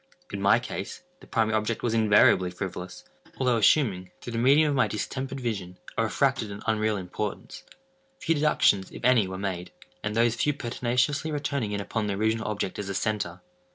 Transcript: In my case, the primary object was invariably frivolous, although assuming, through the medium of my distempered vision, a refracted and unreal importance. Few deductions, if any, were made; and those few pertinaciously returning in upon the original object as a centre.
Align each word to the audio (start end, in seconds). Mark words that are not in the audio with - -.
In 0.33 0.41
my 0.41 0.57
case, 0.57 1.03
the 1.19 1.27
primary 1.27 1.55
object 1.55 1.83
was 1.83 1.93
invariably 1.93 2.49
frivolous, 2.49 3.03
although 3.37 3.57
assuming, 3.57 4.09
through 4.19 4.33
the 4.33 4.39
medium 4.39 4.71
of 4.71 4.75
my 4.75 4.87
distempered 4.87 5.39
vision, 5.39 5.77
a 5.95 6.01
refracted 6.03 6.49
and 6.49 6.63
unreal 6.65 6.97
importance. 6.97 7.61
Few 8.17 8.33
deductions, 8.33 8.89
if 8.89 9.05
any, 9.05 9.27
were 9.27 9.37
made; 9.37 9.71
and 10.03 10.15
those 10.15 10.33
few 10.33 10.53
pertinaciously 10.53 11.31
returning 11.31 11.71
in 11.71 11.81
upon 11.81 12.07
the 12.07 12.15
original 12.15 12.47
object 12.47 12.79
as 12.79 12.89
a 12.89 12.95
centre. 12.95 13.41